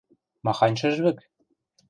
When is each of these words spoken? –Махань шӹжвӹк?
–Махань 0.45 0.77
шӹжвӹк? 0.79 1.17